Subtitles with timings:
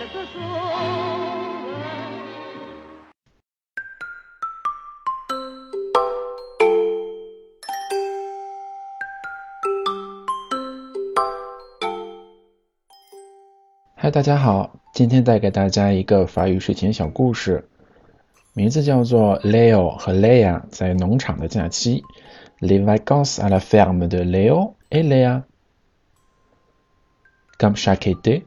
[0.00, 0.06] 嗨，
[14.10, 17.68] 大家好，今天带给大家一个法语睡前小故事，
[18.54, 22.02] 名字叫做 Leo 和 Leia 在农场的假期。
[22.60, 25.42] Les vacances à la ferme de Leo et Léa.
[27.58, 28.46] Comme chaque été,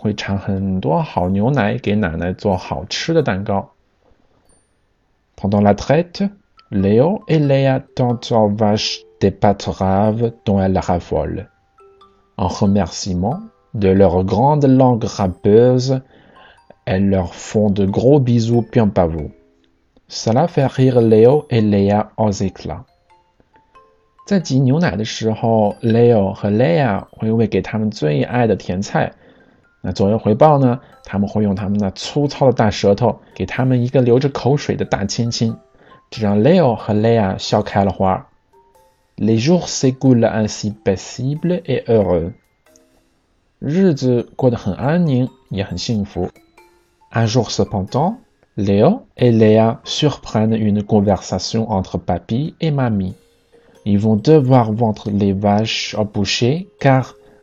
[0.00, 3.70] 会产很多好牛奶给奶奶做好吃的蛋糕。
[5.36, 6.28] Pendant la traite,
[6.70, 11.46] Léo et Léa tentent aux vaches des pâtes raves dont elles raffolent.
[12.36, 13.40] En remerciement
[13.74, 16.00] de leur grande langue râpeuse,
[16.84, 19.30] elles leur font de gros bisous bien pavot.
[20.08, 22.84] Cela fait rire Léo et Léa aux éclats.
[24.26, 29.12] 在挤牛奶的时候，Leo 和 Leia 会喂给他们最爱的甜菜。
[29.81, 35.55] 那左右回报呢，他们会用他们那粗糙的大舌头给他们一个流着口水的大亲亲，
[36.09, 38.27] 这让 Leo 和 Leia 笑开了花。
[39.17, 42.33] Les jours s'écoulent ainsi paisibles et heureux。
[43.59, 46.29] 日子过得很安宁，也很幸福。
[47.11, 53.15] Un jour cependant，Leo et Léa surprennent une conversation entre papy et mamie.
[53.83, 57.13] Ils vont devoir vendre les vaches au boucher car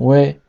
[0.00, 0.40] 喂，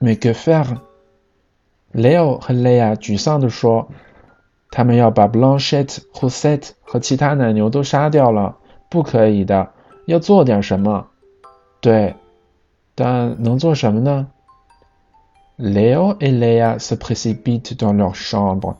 [0.00, 8.56] mais que faire？Leo 和 Leia 沮丧地说：“他们要把 Blanchette、Roussette 和其他奶牛都杀掉了，
[8.88, 9.70] 不可以的，
[10.06, 11.08] 要做点什么。”
[11.80, 12.14] 对，
[12.94, 14.28] 但能做什么呢？
[15.58, 18.76] Leo et Leia se précipitent dans leur chambre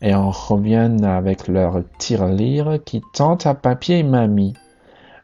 [0.00, 4.54] et en reviennent avec leur tirelire qui tente à papier et mamie.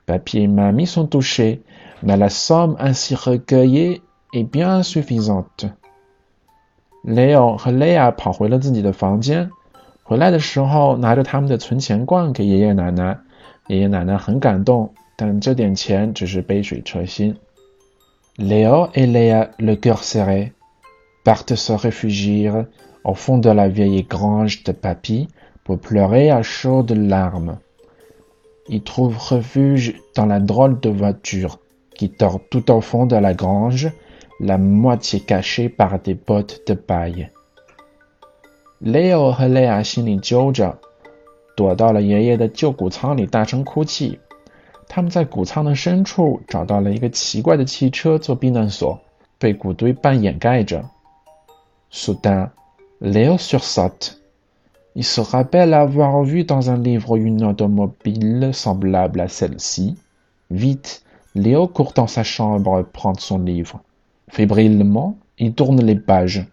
[0.06, 1.62] Papier et mamie sont touchés,
[2.03, 4.02] mais la somme ainsi recueillie
[4.33, 5.67] est bien suffisante.
[7.05, 9.51] Leo 和 Leia 跑回了自己的房间，
[10.03, 13.19] 回来的时候拿着他们的存钱罐给爷爷奶奶。
[13.69, 17.37] 爷爷奶奶很感动，但这点钱只是杯水车薪。
[18.37, 20.53] Leo et Leia, le cœur serré,
[21.25, 22.50] partent se réfugier
[23.05, 25.29] au fond de la vieille grange de papy
[25.65, 27.59] pour pleurer à chaudes larmes.
[28.69, 31.59] Ils trouvent refuge dans la drôle de voiture
[31.94, 33.91] qui tord tout au fond de la grange
[34.43, 37.31] la moitié cachée par des bottes de paille.
[38.81, 40.79] Leo 和 Leia 心里揪着，
[41.56, 44.20] 躲到了爷爷的旧谷仓里，大声哭泣。
[44.88, 49.00] 他们在谷仓的深处找到了一个奇怪的汽车做避难所，
[49.38, 50.85] 被谷堆半掩盖着。
[51.91, 52.50] Soudain,
[53.00, 54.15] Léo sursaute.
[54.94, 59.97] Il se rappelle avoir vu dans un livre une automobile semblable à celle-ci.
[60.50, 61.03] Vite,
[61.35, 63.81] Léo court dans sa chambre prendre son livre.
[64.32, 66.47] Fébrilement, il tourne les pages.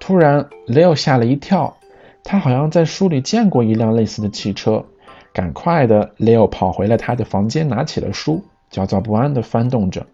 [0.00, 1.76] 突然，Leo 吓了一跳，
[2.24, 4.86] 他好像在书里见过一辆类似的汽车。
[5.32, 10.06] 赶快的，Leo 跑回了他的房间，拿起了书，焦躁不安地翻动着。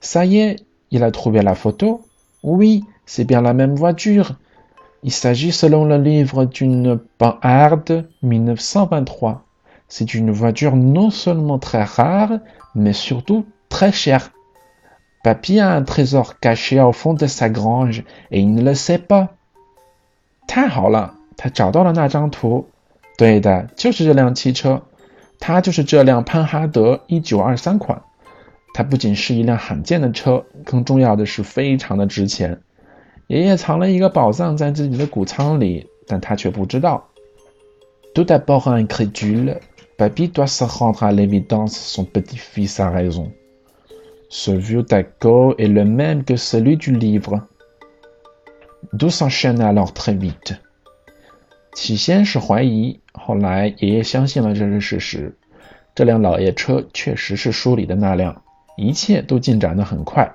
[0.00, 0.60] Ça y est,
[0.90, 2.02] il a trouvé la photo.
[2.42, 4.36] Oui, c'est bien la même voiture.
[5.02, 9.42] Il s'agit selon le livre d'une Panhard 1923.
[9.88, 12.38] C'est une voiture non seulement très rare,
[12.74, 14.30] mais surtout très chère.
[15.22, 18.98] Papy a un trésor caché au fond de sa grange et il ne le sait
[18.98, 19.28] pas.
[20.46, 22.68] 太好了，他找到了那张图。
[23.18, 24.82] 对的，就是这辆汽车，
[25.40, 28.02] 它就是这辆潘哈德一九二三款。
[28.74, 32.60] 它不仅是一辆罕见的车，更重要的是非常的值钱。
[33.26, 37.08] 爷爷藏了一个宝藏在自己的谷仓里，但他却不知道。
[38.14, 39.60] Tout d'abord incrédule,
[39.98, 41.72] Papy doit se rendre à l'évidence.
[41.72, 43.32] Son petit-fils a raison.
[44.30, 47.46] Ce vieux taco est le même que celui du livre.
[48.92, 50.58] D'où s'enchaîne alors très vite.
[51.74, 55.36] 起先是怀疑，后来爷爷相信了这是事实。
[55.94, 58.42] 这辆老爷车确实是书里的那辆，
[58.76, 60.34] 一切都进展得很快。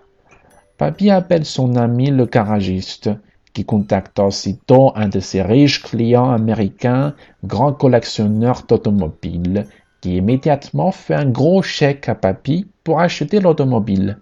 [0.78, 3.12] Papy appelle son ami le garagiste,
[3.54, 7.14] qui contacte aussitôt un de ses riches clients américains,
[7.44, 9.66] grand collectionneur d'automobiles,
[10.06, 14.18] qui immédiatement fait un gros chèque à Papy pour acheter l'automobile.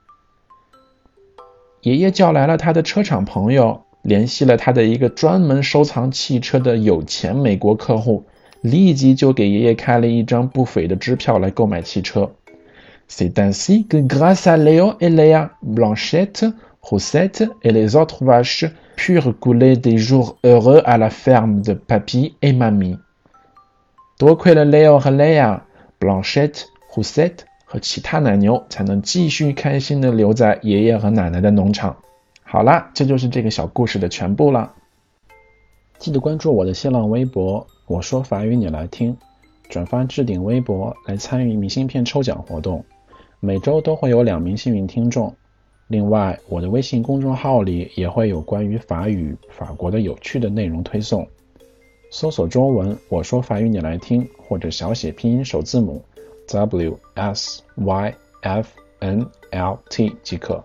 [1.81, 3.85] 爷爷叫来了他的车厂朋友。
[4.01, 8.23] 联系了他的一个专门收藏汽车的有钱美国客户，
[8.61, 12.31] 立即就给爷爷开了一张不菲的支票来购买汽车。
[13.09, 16.45] C'est ainsi que grâce à Léo et Léa, Blanchette,
[16.81, 18.65] Rosette et les autres vaches
[18.95, 22.97] purent couler des jours heureux à la ferme de Papy et Mamie。
[24.17, 25.63] 多亏了 Léo 和 Léa、
[26.04, 31.96] Blanchette、Rosette 和其他奶牛，才能继续开心的留在爷爷和奶奶的农场。
[32.42, 34.74] 好啦，这就是这个小故事的全部了。
[35.98, 39.16] 记得关注我的新浪微博，我说法语你来听，
[39.70, 42.84] 转发置顶微博来参与明信片抽奖活动，
[43.40, 45.34] 每周都会有两名幸运听众。
[45.88, 51.26] 另外，我的微信公众号里也会有关于法语、法国的有趣的内容推送，
[52.10, 56.02] 搜索中文“我说法语你来听”或者小写拼音首字母
[56.48, 58.68] W S Y F
[59.00, 60.62] N L T 即可。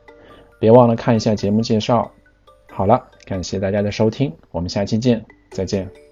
[0.60, 2.12] 别忘了看一下节目介绍。
[2.72, 6.09] 好了，感谢大家的收听，我们下期见，再见。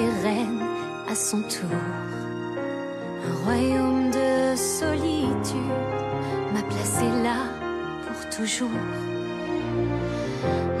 [0.00, 0.60] Reine
[1.08, 1.70] à son tour.
[3.26, 5.56] Un royaume de solitude
[6.52, 7.48] m'a placé là
[8.06, 8.68] pour toujours.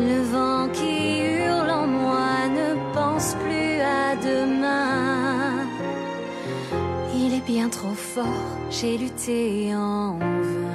[0.00, 5.64] Le vent qui hurle en moi ne pense plus à demain.
[7.14, 8.24] Il est bien trop fort,
[8.70, 10.74] j'ai lutté en vain.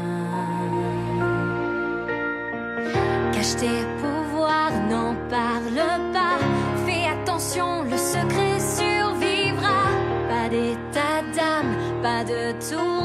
[3.33, 3.55] Cache
[12.49, 12.98] pas de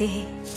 [0.00, 0.49] le prix de la liberté.